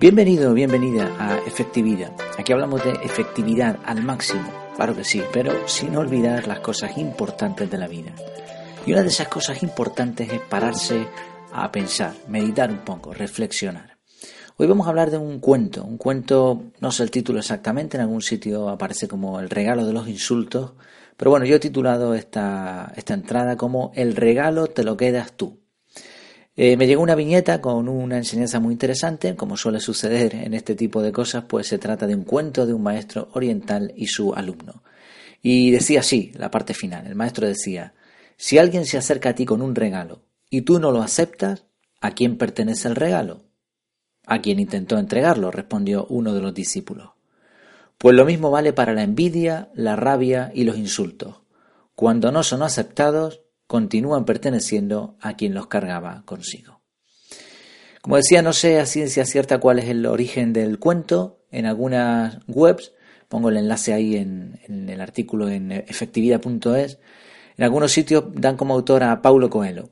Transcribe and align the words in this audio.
Bienvenido, 0.00 0.54
bienvenida 0.54 1.14
a 1.18 1.36
Efectividad. 1.46 2.16
Aquí 2.38 2.54
hablamos 2.54 2.82
de 2.82 2.92
efectividad 3.04 3.78
al 3.84 4.02
máximo, 4.02 4.50
claro 4.74 4.96
que 4.96 5.04
sí, 5.04 5.22
pero 5.30 5.68
sin 5.68 5.94
olvidar 5.94 6.46
las 6.46 6.60
cosas 6.60 6.96
importantes 6.96 7.70
de 7.70 7.76
la 7.76 7.86
vida. 7.86 8.14
Y 8.86 8.94
una 8.94 9.02
de 9.02 9.08
esas 9.08 9.28
cosas 9.28 9.62
importantes 9.62 10.32
es 10.32 10.40
pararse 10.40 11.06
a 11.52 11.70
pensar, 11.70 12.14
meditar 12.28 12.70
un 12.70 12.78
poco, 12.78 13.12
reflexionar. 13.12 13.98
Hoy 14.56 14.66
vamos 14.66 14.86
a 14.86 14.88
hablar 14.88 15.10
de 15.10 15.18
un 15.18 15.38
cuento, 15.38 15.84
un 15.84 15.98
cuento, 15.98 16.70
no 16.80 16.92
sé 16.92 17.02
el 17.02 17.10
título 17.10 17.40
exactamente, 17.40 17.98
en 17.98 18.04
algún 18.04 18.22
sitio 18.22 18.70
aparece 18.70 19.06
como 19.06 19.38
El 19.38 19.50
regalo 19.50 19.84
de 19.84 19.92
los 19.92 20.08
insultos, 20.08 20.72
pero 21.18 21.30
bueno, 21.30 21.44
yo 21.44 21.56
he 21.56 21.60
titulado 21.60 22.14
esta, 22.14 22.90
esta 22.96 23.12
entrada 23.12 23.58
como 23.58 23.92
El 23.94 24.16
regalo 24.16 24.68
te 24.68 24.82
lo 24.82 24.96
quedas 24.96 25.34
tú. 25.34 25.59
Eh, 26.56 26.76
me 26.76 26.86
llegó 26.86 27.02
una 27.02 27.14
viñeta 27.14 27.60
con 27.60 27.88
una 27.88 28.16
enseñanza 28.16 28.60
muy 28.60 28.72
interesante, 28.72 29.36
como 29.36 29.56
suele 29.56 29.80
suceder 29.80 30.34
en 30.34 30.54
este 30.54 30.74
tipo 30.74 31.00
de 31.00 31.12
cosas, 31.12 31.44
pues 31.44 31.68
se 31.68 31.78
trata 31.78 32.06
de 32.06 32.14
un 32.14 32.24
cuento 32.24 32.66
de 32.66 32.74
un 32.74 32.82
maestro 32.82 33.28
oriental 33.32 33.92
y 33.96 34.08
su 34.08 34.34
alumno. 34.34 34.82
Y 35.42 35.70
decía 35.70 36.00
así, 36.00 36.32
la 36.34 36.50
parte 36.50 36.74
final, 36.74 37.06
el 37.06 37.14
maestro 37.14 37.46
decía, 37.46 37.94
si 38.36 38.58
alguien 38.58 38.84
se 38.84 38.98
acerca 38.98 39.30
a 39.30 39.34
ti 39.34 39.44
con 39.44 39.62
un 39.62 39.74
regalo 39.74 40.22
y 40.50 40.62
tú 40.62 40.80
no 40.80 40.90
lo 40.90 41.02
aceptas, 41.02 41.64
¿a 42.00 42.10
quién 42.12 42.36
pertenece 42.36 42.88
el 42.88 42.96
regalo? 42.96 43.44
A 44.26 44.40
quien 44.40 44.60
intentó 44.60 44.98
entregarlo, 44.98 45.50
respondió 45.50 46.06
uno 46.08 46.34
de 46.34 46.40
los 46.40 46.52
discípulos. 46.52 47.10
Pues 47.96 48.16
lo 48.16 48.24
mismo 48.24 48.50
vale 48.50 48.72
para 48.72 48.94
la 48.94 49.02
envidia, 49.02 49.70
la 49.74 49.96
rabia 49.96 50.50
y 50.54 50.64
los 50.64 50.78
insultos. 50.78 51.42
Cuando 51.94 52.32
no 52.32 52.42
son 52.42 52.62
aceptados, 52.62 53.42
continúan 53.70 54.24
perteneciendo 54.24 55.16
a 55.20 55.36
quien 55.36 55.54
los 55.54 55.68
cargaba 55.68 56.24
consigo. 56.24 56.80
Como 58.02 58.16
decía, 58.16 58.42
no 58.42 58.52
sé 58.52 58.80
a 58.80 58.84
ciencia 58.84 59.24
cierta 59.24 59.58
cuál 59.58 59.78
es 59.78 59.88
el 59.88 60.04
origen 60.06 60.52
del 60.52 60.80
cuento. 60.80 61.44
En 61.52 61.66
algunas 61.66 62.38
webs, 62.48 62.90
pongo 63.28 63.48
el 63.48 63.58
enlace 63.58 63.92
ahí 63.92 64.16
en, 64.16 64.58
el 64.66 65.00
artículo 65.00 65.48
en 65.48 65.70
efectividad.es, 65.70 66.98
en 67.56 67.64
algunos 67.64 67.92
sitios 67.92 68.24
dan 68.34 68.56
como 68.56 68.74
autor 68.74 69.04
a 69.04 69.22
Paulo 69.22 69.48
Coelho. 69.48 69.90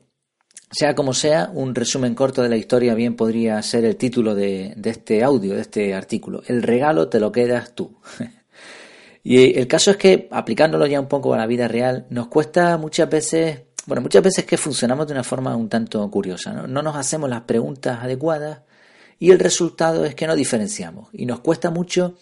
Sea 0.69 0.93
como 0.93 1.13
sea, 1.13 1.49
un 1.53 1.73
resumen 1.73 2.15
corto 2.15 2.43
de 2.43 2.49
la 2.49 2.57
historia 2.57 2.93
bien 2.95 3.15
podría 3.15 3.61
ser 3.61 3.85
el 3.85 3.95
título 3.95 4.35
de, 4.35 4.75
este 4.83 5.23
audio, 5.23 5.55
de 5.55 5.61
este 5.61 5.93
artículo. 5.93 6.43
El 6.47 6.63
regalo 6.63 7.07
te 7.07 7.21
lo 7.21 7.31
quedas 7.31 7.75
tú. 7.75 7.97
y 9.23 9.57
el 9.57 9.67
caso 9.67 9.91
es 9.91 9.95
que, 9.95 10.27
aplicándolo 10.31 10.85
ya 10.85 10.99
un 10.99 11.07
poco 11.07 11.33
a 11.33 11.37
la 11.37 11.47
vida 11.47 11.69
real, 11.69 12.07
nos 12.09 12.27
cuesta 12.27 12.77
muchas 12.77 13.09
veces, 13.09 13.68
bueno, 13.89 14.01
muchas 14.01 14.23
veces 14.23 14.45
que 14.45 14.55
funcionamos 14.55 15.07
de 15.07 15.13
una 15.13 15.23
forma 15.25 15.53
un 15.57 15.67
tanto 15.67 16.09
curiosa. 16.09 16.53
No, 16.53 16.67
no 16.67 16.81
nos 16.81 16.95
hacemos 16.95 17.29
las 17.29 17.41
preguntas 17.41 17.99
adecuadas 18.01 18.59
y 19.19 19.31
el 19.31 19.39
resultado 19.39 20.05
es 20.05 20.15
que 20.15 20.27
no 20.27 20.35
diferenciamos. 20.37 21.09
Y 21.11 21.25
nos 21.25 21.41
cuesta 21.41 21.69
mucho, 21.69 22.15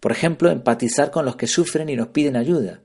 por 0.00 0.10
ejemplo, 0.10 0.50
empatizar 0.50 1.12
con 1.12 1.24
los 1.24 1.36
que 1.36 1.46
sufren 1.46 1.88
y 1.88 1.94
nos 1.94 2.08
piden 2.08 2.36
ayuda. 2.36 2.80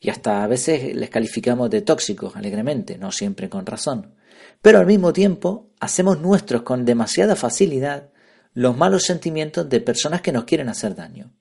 Y 0.00 0.10
hasta 0.10 0.42
a 0.42 0.48
veces 0.48 0.96
les 0.96 1.10
calificamos 1.10 1.70
de 1.70 1.82
tóxicos 1.82 2.34
alegremente, 2.34 2.98
no 2.98 3.12
siempre 3.12 3.48
con 3.48 3.64
razón 3.64 4.14
pero 4.64 4.78
al 4.78 4.86
mismo 4.86 5.12
tiempo 5.12 5.68
hacemos 5.78 6.20
nuestros 6.20 6.62
con 6.62 6.86
demasiada 6.86 7.36
facilidad 7.36 8.08
los 8.54 8.74
malos 8.74 9.02
sentimientos 9.02 9.68
de 9.68 9.82
personas 9.82 10.22
que 10.22 10.32
nos 10.32 10.44
quieren 10.44 10.70
hacer 10.70 10.94
daño. 10.94 11.34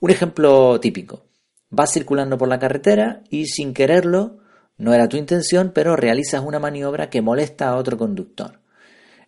Un 0.00 0.10
ejemplo 0.10 0.80
típico. 0.80 1.26
Vas 1.68 1.92
circulando 1.92 2.38
por 2.38 2.48
la 2.48 2.58
carretera 2.58 3.22
y 3.28 3.48
sin 3.48 3.74
quererlo, 3.74 4.38
no 4.78 4.94
era 4.94 5.08
tu 5.08 5.16
intención, 5.16 5.72
pero 5.74 5.96
realizas 5.96 6.42
una 6.42 6.60
maniobra 6.60 7.10
que 7.10 7.20
molesta 7.20 7.68
a 7.68 7.76
otro 7.76 7.98
conductor. 7.98 8.60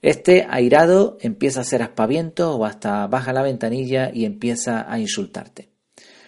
Este, 0.00 0.46
airado, 0.48 1.18
empieza 1.20 1.60
a 1.60 1.62
hacer 1.62 1.82
aspavientos 1.82 2.56
o 2.56 2.64
hasta 2.64 3.06
baja 3.08 3.32
la 3.32 3.42
ventanilla 3.42 4.10
y 4.14 4.24
empieza 4.24 4.90
a 4.90 4.98
insultarte. 4.98 5.70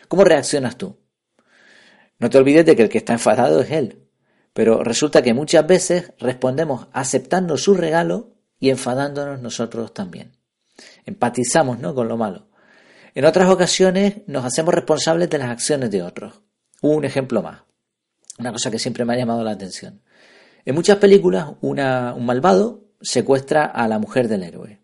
¿Cómo 0.08 0.24
reaccionas 0.24 0.76
tú? 0.76 0.98
No 2.18 2.28
te 2.28 2.38
olvides 2.38 2.66
de 2.66 2.76
que 2.76 2.82
el 2.82 2.88
que 2.88 2.98
está 2.98 3.14
enfadado 3.14 3.60
es 3.60 3.70
él, 3.70 4.08
pero 4.52 4.84
resulta 4.84 5.22
que 5.22 5.32
muchas 5.32 5.66
veces 5.66 6.12
respondemos 6.18 6.88
aceptando 6.92 7.56
su 7.56 7.74
regalo 7.74 8.34
y 8.58 8.70
enfadándonos 8.70 9.40
nosotros 9.40 9.94
también. 9.94 10.36
Empatizamos 11.06 11.78
¿no? 11.78 11.94
con 11.94 12.08
lo 12.08 12.16
malo. 12.16 12.48
En 13.14 13.24
otras 13.24 13.48
ocasiones 13.48 14.16
nos 14.26 14.44
hacemos 14.44 14.74
responsables 14.74 15.30
de 15.30 15.38
las 15.38 15.50
acciones 15.50 15.90
de 15.90 16.02
otros. 16.02 16.42
Un 16.80 17.04
ejemplo 17.04 17.42
más. 17.42 17.62
Una 18.42 18.50
cosa 18.50 18.72
que 18.72 18.80
siempre 18.80 19.04
me 19.04 19.14
ha 19.14 19.16
llamado 19.16 19.44
la 19.44 19.52
atención. 19.52 20.02
En 20.64 20.74
muchas 20.74 20.96
películas 20.96 21.52
un 21.60 21.76
malvado 22.26 22.88
secuestra 23.00 23.66
a 23.66 23.86
la 23.86 24.00
mujer 24.00 24.26
del 24.26 24.42
héroe 24.42 24.80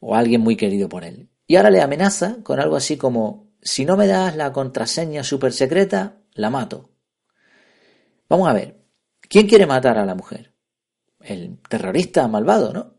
o 0.00 0.16
a 0.16 0.18
alguien 0.18 0.40
muy 0.40 0.56
querido 0.56 0.88
por 0.88 1.04
él. 1.04 1.28
Y 1.46 1.54
ahora 1.54 1.70
le 1.70 1.80
amenaza 1.80 2.38
con 2.42 2.58
algo 2.58 2.74
así 2.74 2.96
como, 2.96 3.52
si 3.62 3.84
no 3.84 3.96
me 3.96 4.08
das 4.08 4.34
la 4.34 4.52
contraseña 4.52 5.22
super 5.22 5.52
secreta, 5.52 6.16
la 6.32 6.50
mato. 6.50 6.90
Vamos 8.28 8.48
a 8.48 8.54
ver, 8.54 8.80
¿quién 9.20 9.46
quiere 9.46 9.64
matar 9.64 9.96
a 9.96 10.04
la 10.04 10.16
mujer? 10.16 10.52
El 11.20 11.60
terrorista 11.68 12.26
malvado, 12.26 12.72
¿no? 12.72 12.94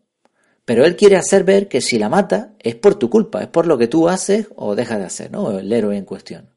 Pero 0.63 0.85
él 0.85 0.95
quiere 0.95 1.17
hacer 1.17 1.43
ver 1.43 1.67
que 1.67 1.81
si 1.81 1.99
la 1.99 2.07
mata 2.07 2.53
es 2.59 2.75
por 2.75 2.95
tu 2.95 3.09
culpa, 3.09 3.41
es 3.41 3.47
por 3.47 3.67
lo 3.67 3.77
que 3.77 3.89
tú 3.89 4.07
haces 4.07 4.47
o 4.55 4.73
dejas 4.73 4.99
de 4.99 5.05
hacer, 5.05 5.31
¿no? 5.31 5.59
El 5.59 5.73
héroe 5.73 5.97
en 5.97 6.05
cuestión. 6.05 6.49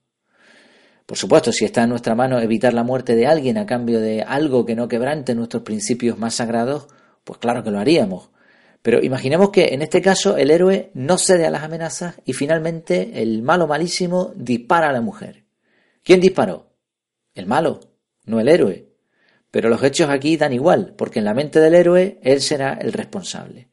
Por 1.12 1.18
supuesto, 1.18 1.52
si 1.52 1.66
está 1.66 1.82
en 1.82 1.90
nuestra 1.90 2.14
mano 2.14 2.40
evitar 2.40 2.72
la 2.72 2.84
muerte 2.84 3.14
de 3.14 3.26
alguien 3.26 3.58
a 3.58 3.66
cambio 3.66 4.00
de 4.00 4.22
algo 4.22 4.64
que 4.64 4.74
no 4.74 4.88
quebrante 4.88 5.34
nuestros 5.34 5.62
principios 5.62 6.16
más 6.18 6.36
sagrados, 6.36 6.86
pues 7.22 7.38
claro 7.38 7.62
que 7.62 7.70
lo 7.70 7.78
haríamos. 7.78 8.30
Pero 8.80 8.98
imaginemos 9.02 9.50
que 9.50 9.74
en 9.74 9.82
este 9.82 10.00
caso 10.00 10.38
el 10.38 10.50
héroe 10.50 10.90
no 10.94 11.18
cede 11.18 11.44
a 11.44 11.50
las 11.50 11.64
amenazas 11.64 12.14
y 12.24 12.32
finalmente 12.32 13.20
el 13.20 13.42
malo 13.42 13.66
malísimo 13.66 14.32
dispara 14.36 14.88
a 14.88 14.92
la 14.94 15.02
mujer. 15.02 15.44
¿Quién 16.02 16.18
disparó? 16.18 16.72
El 17.34 17.44
malo, 17.44 17.80
no 18.24 18.40
el 18.40 18.48
héroe. 18.48 18.88
Pero 19.50 19.68
los 19.68 19.82
hechos 19.82 20.08
aquí 20.08 20.38
dan 20.38 20.54
igual, 20.54 20.94
porque 20.96 21.18
en 21.18 21.26
la 21.26 21.34
mente 21.34 21.60
del 21.60 21.74
héroe 21.74 22.20
él 22.22 22.40
será 22.40 22.78
el 22.80 22.94
responsable. 22.94 23.68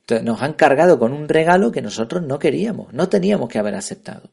Entonces 0.00 0.22
nos 0.22 0.42
han 0.42 0.52
cargado 0.52 0.98
con 0.98 1.14
un 1.14 1.30
regalo 1.30 1.72
que 1.72 1.80
nosotros 1.80 2.22
no 2.24 2.38
queríamos, 2.38 2.92
no 2.92 3.08
teníamos 3.08 3.48
que 3.48 3.58
haber 3.58 3.74
aceptado. 3.74 4.32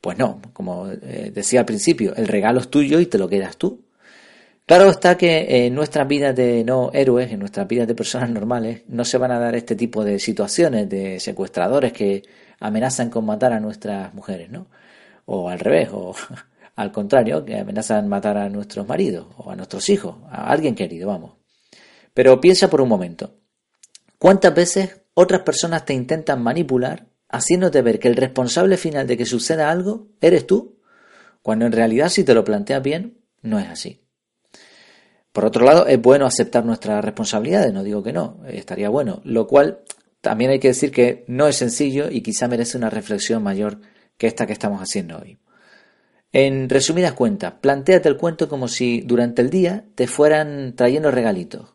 Pues 0.00 0.16
no, 0.18 0.40
como 0.52 0.88
eh, 0.88 1.30
decía 1.34 1.60
al 1.60 1.66
principio, 1.66 2.14
el 2.14 2.28
regalo 2.28 2.60
es 2.60 2.68
tuyo 2.68 3.00
y 3.00 3.06
te 3.06 3.18
lo 3.18 3.28
quedas 3.28 3.56
tú. 3.56 3.84
Claro 4.68 4.90
está 4.90 5.16
que 5.16 5.66
en 5.66 5.74
nuestras 5.74 6.06
vidas 6.06 6.36
de 6.36 6.62
no 6.62 6.90
héroes, 6.92 7.32
en 7.32 7.40
nuestras 7.40 7.66
vidas 7.66 7.88
de 7.88 7.94
personas 7.94 8.30
normales, 8.30 8.82
no 8.86 9.04
se 9.04 9.16
van 9.16 9.30
a 9.30 9.38
dar 9.38 9.56
este 9.56 9.74
tipo 9.76 10.04
de 10.04 10.18
situaciones 10.18 10.88
de 10.90 11.18
secuestradores 11.20 11.92
que 11.92 12.22
amenazan 12.60 13.08
con 13.10 13.24
matar 13.24 13.52
a 13.54 13.60
nuestras 13.60 14.12
mujeres, 14.14 14.50
¿no? 14.50 14.68
O 15.24 15.48
al 15.48 15.58
revés, 15.58 15.88
o 15.92 16.14
al 16.76 16.92
contrario, 16.92 17.44
que 17.44 17.58
amenazan 17.58 18.08
matar 18.08 18.36
a 18.36 18.48
nuestros 18.50 18.86
maridos 18.86 19.26
o 19.38 19.50
a 19.50 19.56
nuestros 19.56 19.88
hijos, 19.88 20.16
a 20.30 20.50
alguien 20.50 20.74
querido, 20.74 21.08
vamos. 21.08 21.32
Pero 22.14 22.40
piensa 22.40 22.68
por 22.68 22.80
un 22.82 22.88
momento, 22.90 23.36
¿cuántas 24.18 24.54
veces 24.54 25.00
otras 25.14 25.42
personas 25.42 25.84
te 25.84 25.94
intentan 25.94 26.42
manipular 26.42 27.06
haciéndote 27.28 27.82
ver 27.82 27.98
que 27.98 28.08
el 28.08 28.16
responsable 28.16 28.76
final 28.76 29.06
de 29.06 29.16
que 29.16 29.26
suceda 29.26 29.70
algo 29.70 30.08
eres 30.20 30.46
tú, 30.46 30.78
cuando 31.42 31.66
en 31.66 31.72
realidad 31.72 32.08
si 32.08 32.24
te 32.24 32.34
lo 32.34 32.44
planteas 32.44 32.82
bien, 32.82 33.18
no 33.42 33.58
es 33.58 33.68
así. 33.68 34.02
Por 35.32 35.44
otro 35.44 35.64
lado, 35.64 35.86
es 35.86 36.00
bueno 36.00 36.26
aceptar 36.26 36.64
nuestras 36.64 37.04
responsabilidades, 37.04 37.72
no 37.72 37.84
digo 37.84 38.02
que 38.02 38.12
no, 38.12 38.40
estaría 38.48 38.88
bueno, 38.88 39.20
lo 39.24 39.46
cual 39.46 39.80
también 40.20 40.50
hay 40.50 40.58
que 40.58 40.68
decir 40.68 40.90
que 40.90 41.24
no 41.28 41.46
es 41.46 41.56
sencillo 41.56 42.10
y 42.10 42.22
quizá 42.22 42.48
merece 42.48 42.76
una 42.76 42.90
reflexión 42.90 43.42
mayor 43.42 43.80
que 44.16 44.26
esta 44.26 44.46
que 44.46 44.52
estamos 44.52 44.80
haciendo 44.80 45.18
hoy. 45.18 45.38
En 46.32 46.68
resumidas 46.68 47.12
cuentas, 47.12 47.54
plantéate 47.60 48.08
el 48.08 48.16
cuento 48.16 48.48
como 48.48 48.68
si 48.68 49.00
durante 49.02 49.40
el 49.40 49.48
día 49.48 49.84
te 49.94 50.06
fueran 50.06 50.74
trayendo 50.76 51.10
regalitos. 51.10 51.74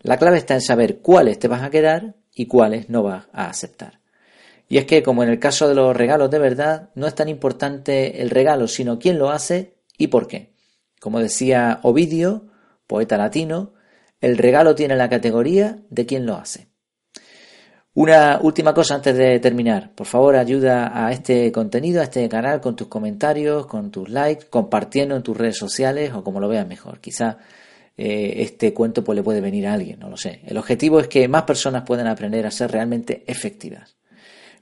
La 0.00 0.16
clave 0.16 0.38
está 0.38 0.54
en 0.54 0.60
saber 0.60 0.98
cuáles 0.98 1.38
te 1.38 1.48
vas 1.48 1.62
a 1.62 1.70
quedar 1.70 2.16
y 2.34 2.46
cuáles 2.46 2.88
no 2.88 3.04
vas 3.04 3.26
a 3.32 3.46
aceptar. 3.46 4.01
Y 4.72 4.78
es 4.78 4.86
que, 4.86 5.02
como 5.02 5.22
en 5.22 5.28
el 5.28 5.38
caso 5.38 5.68
de 5.68 5.74
los 5.74 5.94
regalos 5.94 6.30
de 6.30 6.38
verdad, 6.38 6.88
no 6.94 7.06
es 7.06 7.14
tan 7.14 7.28
importante 7.28 8.22
el 8.22 8.30
regalo, 8.30 8.66
sino 8.66 8.98
quién 8.98 9.18
lo 9.18 9.28
hace 9.28 9.74
y 9.98 10.06
por 10.06 10.26
qué. 10.26 10.54
Como 10.98 11.20
decía 11.20 11.80
Ovidio, 11.82 12.46
poeta 12.86 13.18
latino, 13.18 13.74
el 14.22 14.38
regalo 14.38 14.74
tiene 14.74 14.96
la 14.96 15.10
categoría 15.10 15.82
de 15.90 16.06
quién 16.06 16.24
lo 16.24 16.36
hace. 16.36 16.68
Una 17.92 18.38
última 18.40 18.72
cosa 18.72 18.94
antes 18.94 19.14
de 19.14 19.38
terminar. 19.40 19.94
Por 19.94 20.06
favor, 20.06 20.36
ayuda 20.36 21.06
a 21.06 21.12
este 21.12 21.52
contenido, 21.52 22.00
a 22.00 22.04
este 22.04 22.26
canal 22.30 22.62
con 22.62 22.74
tus 22.74 22.88
comentarios, 22.88 23.66
con 23.66 23.90
tus 23.90 24.08
likes, 24.08 24.46
compartiendo 24.48 25.14
en 25.14 25.22
tus 25.22 25.36
redes 25.36 25.58
sociales 25.58 26.14
o 26.14 26.24
como 26.24 26.40
lo 26.40 26.48
veas 26.48 26.66
mejor. 26.66 26.98
Quizá 26.98 27.36
eh, 27.94 28.36
este 28.38 28.72
cuento 28.72 29.04
pues, 29.04 29.16
le 29.16 29.22
puede 29.22 29.42
venir 29.42 29.66
a 29.66 29.74
alguien, 29.74 30.00
no 30.00 30.08
lo 30.08 30.16
sé. 30.16 30.40
El 30.46 30.56
objetivo 30.56 30.98
es 30.98 31.08
que 31.08 31.28
más 31.28 31.42
personas 31.42 31.82
puedan 31.82 32.06
aprender 32.06 32.46
a 32.46 32.50
ser 32.50 32.72
realmente 32.72 33.22
efectivas. 33.26 33.98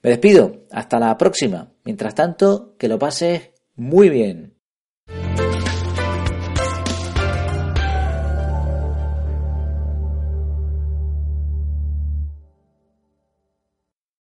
Me 0.03 0.11
despido. 0.11 0.67
Hasta 0.71 0.99
la 0.99 1.17
próxima. 1.19 1.73
Mientras 1.85 2.15
tanto, 2.15 2.75
que 2.79 2.89
lo 2.89 2.99
pases 2.99 3.51
muy 3.77 4.09
bien. 4.09 4.50